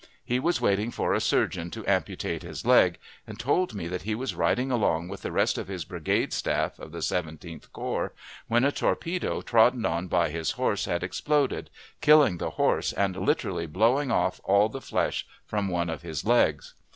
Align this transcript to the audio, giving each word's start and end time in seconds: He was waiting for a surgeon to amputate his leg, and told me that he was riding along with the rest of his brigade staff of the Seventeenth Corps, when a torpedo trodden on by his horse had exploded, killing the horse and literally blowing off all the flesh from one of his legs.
He 0.25 0.39
was 0.39 0.59
waiting 0.59 0.89
for 0.89 1.13
a 1.13 1.21
surgeon 1.21 1.69
to 1.69 1.85
amputate 1.85 2.41
his 2.41 2.65
leg, 2.65 2.97
and 3.27 3.39
told 3.39 3.75
me 3.75 3.87
that 3.87 4.01
he 4.01 4.15
was 4.15 4.33
riding 4.33 4.71
along 4.71 5.09
with 5.09 5.21
the 5.21 5.31
rest 5.31 5.59
of 5.59 5.67
his 5.67 5.85
brigade 5.85 6.33
staff 6.33 6.79
of 6.79 6.91
the 6.91 7.03
Seventeenth 7.03 7.71
Corps, 7.71 8.11
when 8.47 8.63
a 8.65 8.71
torpedo 8.71 9.43
trodden 9.43 9.85
on 9.85 10.07
by 10.07 10.29
his 10.31 10.53
horse 10.53 10.85
had 10.85 11.03
exploded, 11.03 11.69
killing 12.01 12.39
the 12.39 12.49
horse 12.57 12.93
and 12.93 13.15
literally 13.15 13.67
blowing 13.67 14.09
off 14.09 14.41
all 14.43 14.69
the 14.69 14.81
flesh 14.81 15.27
from 15.45 15.67
one 15.67 15.87
of 15.87 16.01
his 16.01 16.25
legs. 16.25 16.73